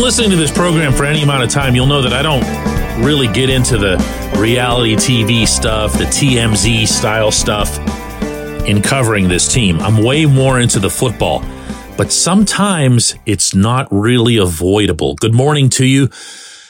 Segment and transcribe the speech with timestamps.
[0.00, 3.04] Been listening to this program for any amount of time, you'll know that I don't
[3.04, 3.98] really get into the
[4.38, 7.78] reality TV stuff, the TMZ style stuff
[8.66, 9.78] in covering this team.
[9.78, 11.44] I'm way more into the football,
[11.98, 15.16] but sometimes it's not really avoidable.
[15.16, 16.08] Good morning to you.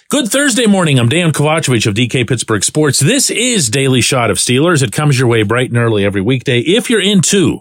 [0.09, 0.99] Good Thursday morning.
[0.99, 2.99] I'm Dejan Kovacevic of DK Pittsburgh Sports.
[2.99, 4.83] This is Daily Shot of Steelers.
[4.83, 6.59] It comes your way bright and early every weekday.
[6.59, 7.61] If you're into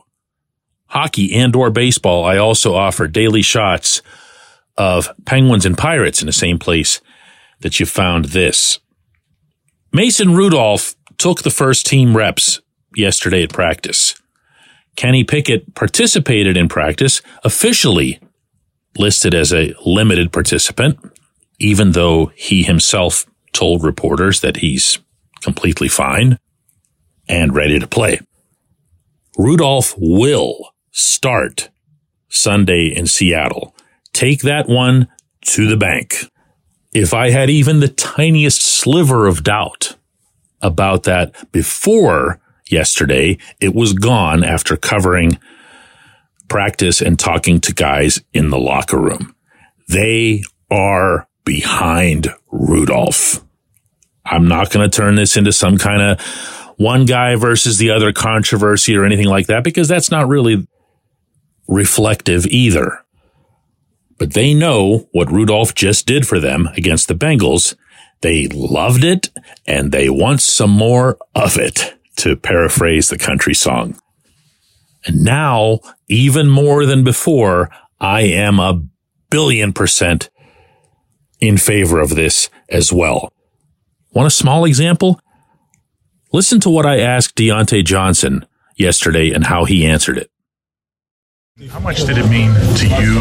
[0.88, 4.02] hockey and or baseball, I also offer daily shots
[4.80, 7.02] of Penguins and Pirates in the same place
[7.59, 8.80] that you found this.
[9.91, 12.61] Mason Rudolph took the first team reps
[12.95, 14.16] yesterday at practice.
[14.95, 18.19] Kenny Pickett participated in practice, officially
[18.97, 20.97] listed as a limited participant,
[21.59, 25.00] even though he himself told reporters that he's
[25.41, 26.39] completely fine
[27.27, 28.19] and ready to play.
[29.38, 31.69] Rudolph will start
[32.30, 33.75] Sunday in Seattle.
[34.14, 35.08] Take that one
[35.42, 36.26] to the bank.
[36.94, 39.96] If I had even the tiniest sliver of doubt
[40.62, 45.40] about that before yesterday, it was gone after covering
[46.48, 49.36] practice and talking to guys in the locker room.
[49.88, 53.44] They are behind Rudolph.
[54.26, 56.22] I'm not going to turn this into some kind of
[56.78, 60.68] one guy versus the other controversy or anything like that because that's not really
[61.68, 63.04] reflective either
[64.20, 67.75] but they know what Rudolph just did for them against the Bengals.
[68.22, 69.30] They loved it
[69.66, 73.97] and they want some more of it, to paraphrase the country song.
[75.06, 77.69] And now, even more than before,
[78.00, 78.84] I am a
[79.30, 80.30] billion percent
[81.40, 83.31] in favor of this as well.
[84.12, 85.22] Want a small example?
[86.34, 90.30] Listen to what I asked Diontae Johnson yesterday and how he answered it.
[91.68, 93.20] How much did it mean to you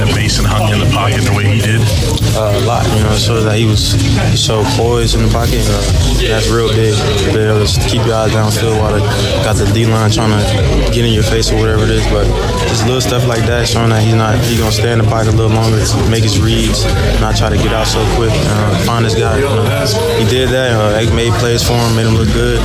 [0.00, 1.84] that Mason hung in the pocket the way he did?
[2.32, 3.12] Uh, a lot, you know.
[3.20, 3.92] So that he was
[4.32, 5.60] so poised in the pocket.
[5.68, 5.84] Uh,
[6.24, 6.96] that's real big.
[6.96, 9.04] To Be able to keep your eyes downfield while they
[9.44, 10.40] got the D line trying to
[10.88, 12.00] get in your face or whatever it is.
[12.08, 12.24] But
[12.64, 15.36] just little stuff like that, showing that he's not he's gonna stay in the pocket
[15.36, 15.76] a little longer,
[16.08, 16.88] make his reads,
[17.20, 18.32] not try to get out so quick.
[18.32, 19.36] Uh, find this guy.
[19.36, 19.68] You know.
[20.16, 20.72] He did that.
[20.72, 22.56] Uh, made plays for him, made him look good.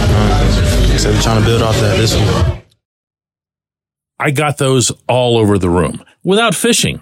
[0.96, 2.61] So we're trying to build off that this week.
[4.22, 7.02] I got those all over the room without fishing,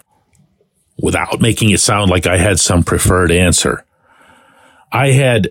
[0.97, 3.85] without making it sound like I had some preferred answer.
[4.89, 5.49] I had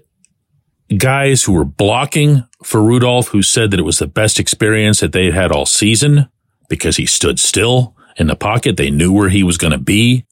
[0.97, 5.12] guys who were blocking for Rudolph who said that it was the best experience that
[5.12, 6.31] they had all season
[6.71, 8.79] because he stood still in the pocket.
[8.79, 10.25] They knew where he was going to be.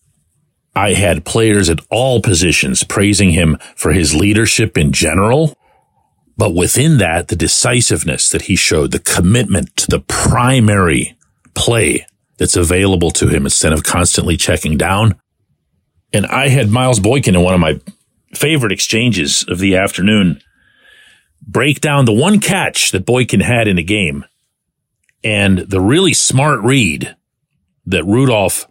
[0.74, 5.54] I had players at all positions praising him for his leadership in general.
[6.38, 11.16] But within that, the decisiveness that he showed, the commitment to the primary
[11.56, 12.06] play
[12.38, 15.18] that's available to him instead of constantly checking down.
[16.12, 17.80] And I had Miles Boykin in one of my
[18.34, 20.40] favorite exchanges of the afternoon
[21.46, 24.24] break down the one catch that Boykin had in a game
[25.24, 27.16] and the really smart read
[27.86, 28.66] that Rudolph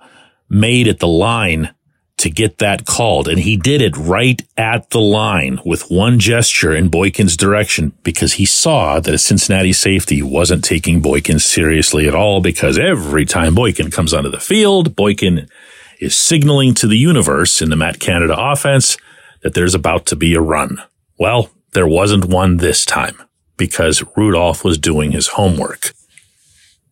[0.49, 1.73] made at the line
[2.17, 3.27] to get that called.
[3.27, 8.33] And he did it right at the line with one gesture in Boykin's direction because
[8.33, 13.53] he saw that a Cincinnati safety wasn't taking Boykin seriously at all because every time
[13.53, 15.49] Boykin comes onto the field, Boykin
[15.99, 18.97] is signaling to the universe in the Matt Canada offense
[19.41, 20.81] that there's about to be a run.
[21.19, 23.21] Well, there wasn't one this time
[23.57, 25.93] because Rudolph was doing his homework,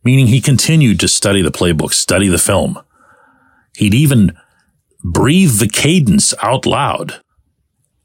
[0.04, 2.80] meaning he continued to study the playbook, study the film.
[3.76, 4.38] He'd even
[5.04, 7.22] breathe the cadence out loud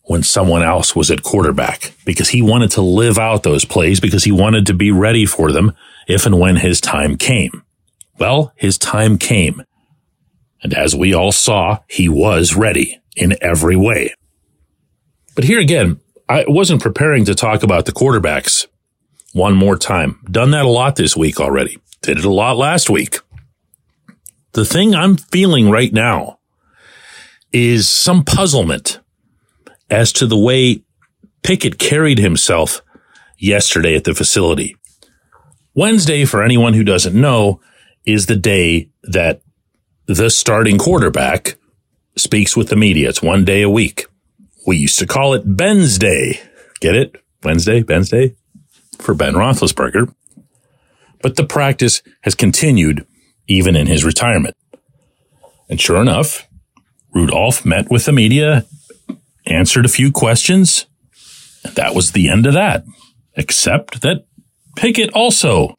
[0.02, 4.24] when someone else was at quarterback because he wanted to live out those plays because
[4.24, 5.72] he wanted to be ready for them
[6.08, 7.62] if and when his time came.
[8.18, 9.62] Well, his time came.
[10.62, 14.14] And as we all saw, he was ready in every way.
[15.36, 18.66] But here again, I wasn't preparing to talk about the quarterbacks
[19.34, 20.18] one more time.
[20.28, 21.78] Done that a lot this week already.
[22.00, 23.20] Did it a lot last week.
[24.52, 26.37] The thing I'm feeling right now
[27.52, 29.00] is some puzzlement
[29.90, 30.82] as to the way
[31.42, 32.82] Pickett carried himself
[33.38, 34.76] yesterday at the facility.
[35.74, 37.60] Wednesday, for anyone who doesn't know,
[38.04, 39.42] is the day that
[40.06, 41.56] the starting quarterback
[42.16, 43.08] speaks with the media.
[43.08, 44.06] It's one day a week.
[44.66, 46.40] We used to call it Ben's Day.
[46.80, 47.16] Get it?
[47.42, 48.34] Wednesday, Ben's Day
[48.98, 50.12] for Ben Roethlisberger.
[51.22, 53.06] But the practice has continued
[53.46, 54.56] even in his retirement.
[55.68, 56.47] And sure enough,
[57.14, 58.66] Rudolph met with the media,
[59.46, 60.86] answered a few questions.
[61.64, 62.84] And that was the end of that,
[63.34, 64.24] except that
[64.76, 65.74] Pickett also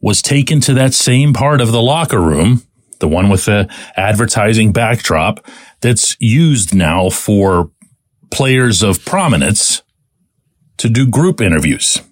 [0.00, 2.62] was taken to that same part of the locker room,
[3.00, 5.46] the one with the advertising backdrop
[5.80, 7.70] that's used now for
[8.30, 9.82] players of prominence
[10.78, 12.02] to do group interviews.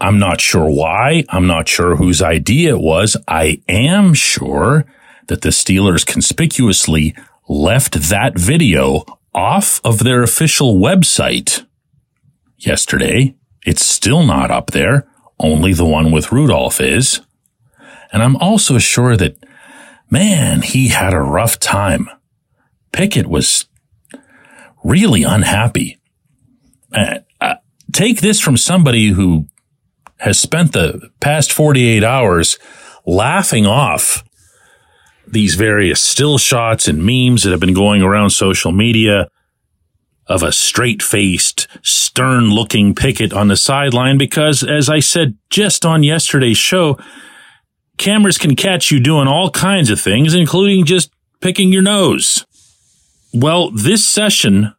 [0.00, 1.24] I'm not sure why.
[1.28, 3.16] I'm not sure whose idea it was.
[3.26, 4.84] I am sure
[5.28, 7.14] that the Steelers conspicuously
[7.48, 9.04] left that video
[9.34, 11.66] off of their official website
[12.58, 13.34] yesterday.
[13.66, 15.06] It's still not up there.
[15.38, 17.20] Only the one with Rudolph is.
[18.12, 19.36] And I'm also sure that,
[20.10, 22.08] man, he had a rough time.
[22.92, 23.66] Pickett was
[24.84, 25.98] really unhappy.
[26.92, 27.56] Uh, uh,
[27.92, 29.48] take this from somebody who
[30.18, 32.58] has spent the past 48 hours
[33.04, 34.22] laughing off
[35.34, 39.28] these various still shots and memes that have been going around social media
[40.26, 45.84] of a straight faced, stern looking Pickett on the sideline because, as I said just
[45.84, 46.98] on yesterday's show,
[47.98, 51.10] cameras can catch you doing all kinds of things, including just
[51.40, 52.46] picking your nose.
[53.34, 54.74] Well, this session,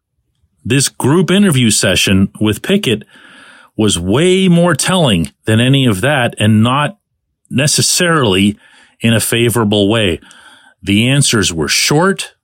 [0.64, 3.04] this group interview session with Pickett
[3.78, 6.98] was way more telling than any of that and not
[7.50, 8.58] necessarily
[9.02, 10.20] in a favorable way.
[10.86, 12.36] The answers were short.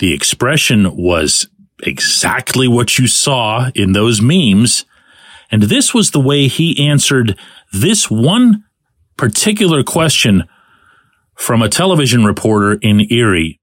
[0.00, 1.46] The expression was
[1.80, 4.84] exactly what you saw in those memes.
[5.52, 7.38] And this was the way he answered
[7.72, 8.64] this one
[9.16, 10.48] particular question
[11.36, 13.60] from a television reporter in Erie.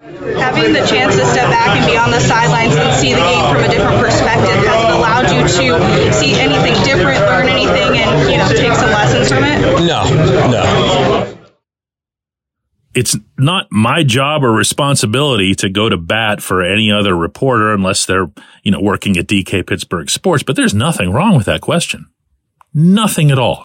[0.00, 3.52] Having the chance to step back and be on the sidelines and see the game
[3.52, 8.30] from a different perspective has it allowed you to see anything different, learn anything, and
[8.30, 9.60] you know take some lessons from it?
[9.84, 10.04] No,
[10.48, 11.39] no
[12.94, 18.04] it's not my job or responsibility to go to bat for any other reporter unless
[18.04, 18.30] they're,
[18.64, 22.06] you know, working at DK Pittsburgh Sports, but there's nothing wrong with that question.
[22.74, 23.64] Nothing at all.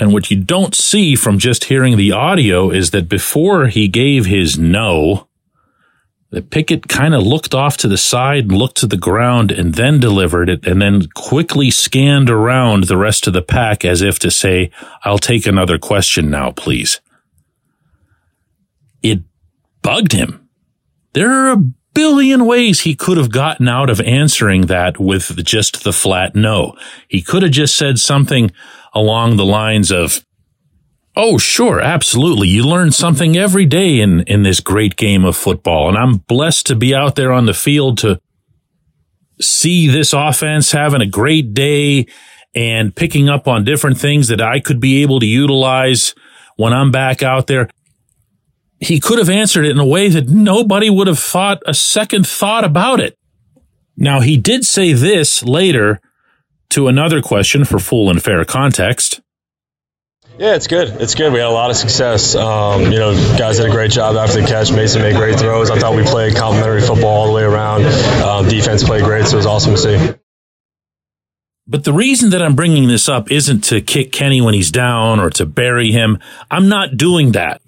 [0.00, 4.26] And what you don't see from just hearing the audio is that before he gave
[4.26, 5.28] his no,
[6.30, 9.98] that Pickett kind of looked off to the side looked to the ground and then
[9.98, 14.30] delivered it and then quickly scanned around the rest of the pack as if to
[14.30, 14.70] say,
[15.04, 17.00] I'll take another question now, please
[19.02, 19.20] it
[19.82, 20.48] bugged him.
[21.12, 21.56] There are a
[21.94, 26.76] billion ways he could have gotten out of answering that with just the flat no.
[27.08, 28.50] He could have just said something
[28.94, 30.24] along the lines of,
[31.16, 31.80] Oh, sure.
[31.80, 32.46] Absolutely.
[32.46, 35.88] You learn something every day in, in this great game of football.
[35.88, 38.20] And I'm blessed to be out there on the field to
[39.40, 42.06] see this offense having a great day
[42.54, 46.14] and picking up on different things that I could be able to utilize
[46.54, 47.68] when I'm back out there
[48.80, 52.26] he could have answered it in a way that nobody would have thought a second
[52.26, 53.16] thought about it.
[53.96, 56.00] Now, he did say this later
[56.70, 59.20] to another question for full and fair context.
[60.38, 60.88] Yeah, it's good.
[61.00, 61.32] It's good.
[61.32, 62.36] We had a lot of success.
[62.36, 64.70] Um, you know, guys did a great job after the catch.
[64.70, 65.68] Mason made great throws.
[65.68, 67.84] I thought we played complementary football all the way around.
[68.22, 70.14] Um, defense played great, so it was awesome to see.
[71.66, 75.18] But the reason that I'm bringing this up isn't to kick Kenny when he's down
[75.18, 76.18] or to bury him.
[76.52, 77.60] I'm not doing that.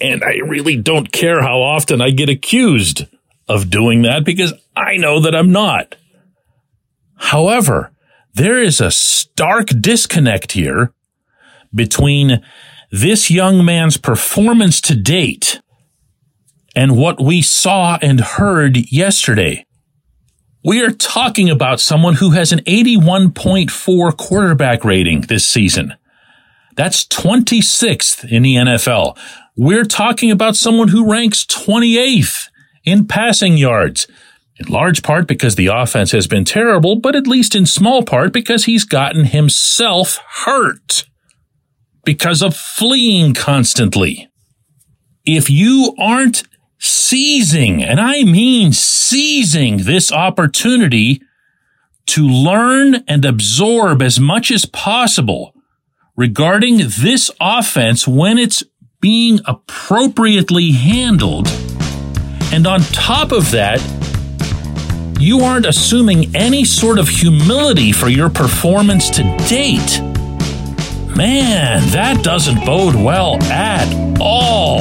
[0.00, 3.06] And I really don't care how often I get accused
[3.48, 5.96] of doing that because I know that I'm not.
[7.16, 7.92] However,
[8.34, 10.92] there is a stark disconnect here
[11.74, 12.42] between
[12.90, 15.60] this young man's performance to date
[16.74, 19.66] and what we saw and heard yesterday.
[20.64, 25.94] We are talking about someone who has an 81.4 quarterback rating this season.
[26.76, 29.18] That's 26th in the NFL.
[29.60, 32.48] We're talking about someone who ranks 28th
[32.84, 34.06] in passing yards,
[34.56, 38.32] in large part because the offense has been terrible, but at least in small part
[38.32, 41.06] because he's gotten himself hurt
[42.04, 44.28] because of fleeing constantly.
[45.26, 46.44] If you aren't
[46.78, 51.20] seizing, and I mean seizing this opportunity
[52.06, 55.52] to learn and absorb as much as possible
[56.16, 58.62] regarding this offense when it's
[59.00, 61.48] being appropriately handled.
[62.52, 63.80] And on top of that,
[65.20, 70.00] you aren't assuming any sort of humility for your performance to date.
[71.16, 74.80] Man, that doesn't bode well at all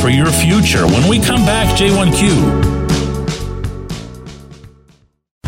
[0.00, 0.86] for your future.
[0.86, 2.85] When we come back, J1Q.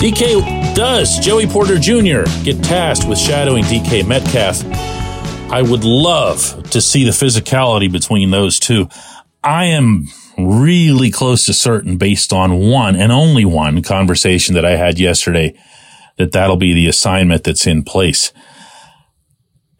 [0.00, 2.22] DK, does Joey Porter Jr.
[2.42, 4.64] get tasked with shadowing DK Metcalf?
[5.52, 8.88] I would love to see the physicality between those two.
[9.44, 14.76] I am really close to certain based on one and only one conversation that I
[14.76, 15.54] had yesterday
[16.16, 18.32] that that'll be the assignment that's in place.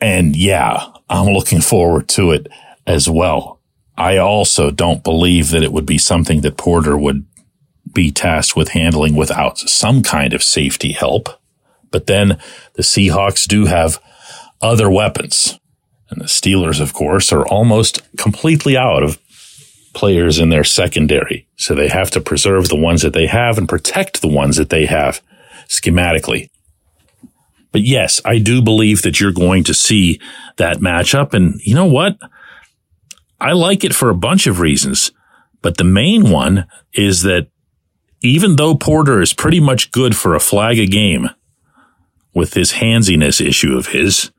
[0.03, 2.47] And yeah, I'm looking forward to it
[2.87, 3.62] as well.
[3.97, 7.25] I also don't believe that it would be something that Porter would
[7.92, 11.28] be tasked with handling without some kind of safety help.
[11.90, 12.38] But then
[12.75, 14.00] the Seahawks do have
[14.61, 15.59] other weapons.
[16.09, 19.18] And the Steelers, of course, are almost completely out of
[19.92, 21.47] players in their secondary.
[21.56, 24.70] So they have to preserve the ones that they have and protect the ones that
[24.70, 25.20] they have
[25.68, 26.49] schematically.
[27.73, 30.20] But yes, I do believe that you're going to see
[30.56, 31.32] that matchup.
[31.32, 32.18] And you know what?
[33.40, 35.12] I like it for a bunch of reasons,
[35.62, 37.49] but the main one is that
[38.23, 41.31] even though Porter is pretty much good for a flag a game
[42.35, 44.31] with this handsiness issue of his,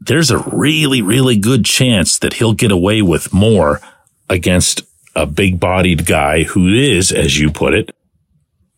[0.00, 3.80] there's a really, really good chance that he'll get away with more
[4.28, 4.82] against
[5.14, 7.94] a big bodied guy who is, as you put it,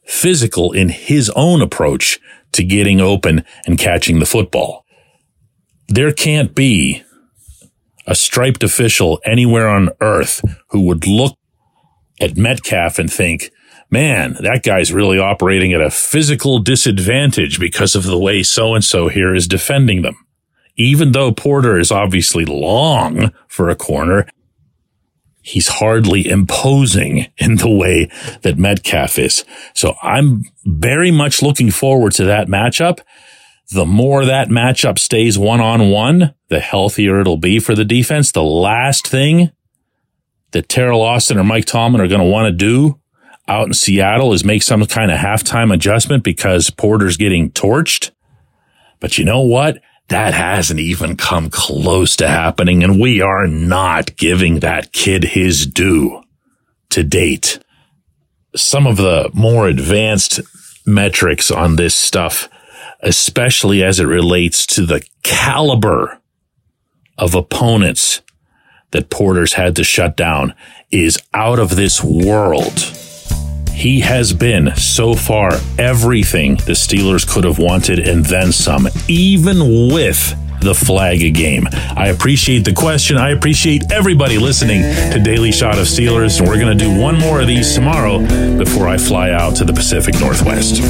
[0.04, 2.18] physical in his own approach
[2.52, 4.84] to getting open and catching the football.
[5.88, 7.02] There can't be
[8.06, 11.36] a striped official anywhere on earth who would look
[12.20, 13.50] at Metcalf and think,
[13.92, 18.84] man, that guy's really operating at a physical disadvantage because of the way so and
[18.84, 20.16] so here is defending them.
[20.76, 24.26] Even though Porter is obviously long for a corner,
[25.42, 28.08] he's hardly imposing in the way
[28.40, 29.44] that Metcalf is.
[29.74, 33.00] So I'm very much looking forward to that matchup
[33.72, 38.30] the more that matchup stays one on one, the healthier it'll be for the defense.
[38.30, 39.50] The last thing
[40.50, 43.00] that Teryl Austin or Mike Tomlin are going to want to do
[43.48, 48.10] out in Seattle is make some kind of halftime adjustment because Porter's getting torched.
[49.00, 49.80] But you know what?
[50.08, 55.66] That hasn't even come close to happening, and we are not giving that kid his
[55.66, 56.22] due
[56.90, 57.58] to date.
[58.54, 60.40] Some of the more advanced
[60.84, 62.48] metrics on this stuff
[63.02, 66.20] especially as it relates to the caliber
[67.18, 68.22] of opponents
[68.92, 70.54] that Porter's had to shut down
[70.90, 72.96] is out of this world.
[73.74, 79.92] He has been so far everything the Steelers could have wanted and then some, even
[79.92, 81.66] with the flag game.
[81.96, 83.16] I appreciate the question.
[83.16, 86.38] I appreciate everybody listening to Daily Shot of Steelers.
[86.38, 88.20] And we're going to do one more of these tomorrow
[88.56, 90.80] before I fly out to the Pacific Northwest.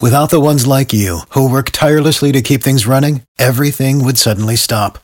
[0.00, 4.56] Without the ones like you, who work tirelessly to keep things running, everything would suddenly
[4.56, 5.03] stop.